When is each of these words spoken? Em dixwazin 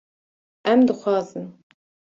Em 0.73 0.79
dixwazin 0.87 1.47